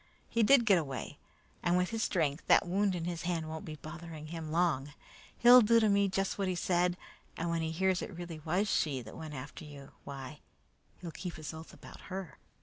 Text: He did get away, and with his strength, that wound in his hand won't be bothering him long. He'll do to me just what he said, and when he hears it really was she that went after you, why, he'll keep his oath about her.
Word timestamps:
He 0.27 0.41
did 0.41 0.65
get 0.65 0.79
away, 0.79 1.19
and 1.61 1.77
with 1.77 1.91
his 1.91 2.01
strength, 2.01 2.47
that 2.47 2.65
wound 2.67 2.95
in 2.95 3.05
his 3.05 3.21
hand 3.21 3.47
won't 3.47 3.65
be 3.65 3.75
bothering 3.75 4.29
him 4.29 4.51
long. 4.51 4.93
He'll 5.37 5.61
do 5.61 5.79
to 5.79 5.89
me 5.89 6.07
just 6.07 6.39
what 6.39 6.47
he 6.47 6.55
said, 6.55 6.97
and 7.37 7.51
when 7.51 7.61
he 7.61 7.69
hears 7.69 8.01
it 8.01 8.17
really 8.17 8.39
was 8.39 8.67
she 8.67 9.03
that 9.03 9.15
went 9.15 9.35
after 9.35 9.63
you, 9.63 9.91
why, 10.03 10.39
he'll 11.01 11.11
keep 11.11 11.35
his 11.35 11.53
oath 11.53 11.71
about 11.71 12.01
her. 12.09 12.39